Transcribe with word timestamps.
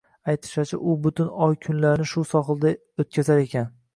Aytishlaricha, 0.31 0.79
u 0.93 0.93
butun 1.03 1.27
oy-kunlarini 1.47 2.09
shu 2.13 2.25
sohilda 2.31 2.73
oʻtkazar 3.05 3.45
ekan 3.45 3.71